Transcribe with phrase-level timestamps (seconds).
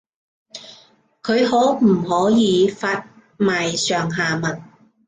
[1.21, 3.07] 佢可唔可以發
[3.37, 4.59] 埋上下文